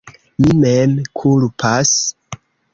Mi 0.45 0.55
mem 0.63 0.95
kulpas. 1.21 1.95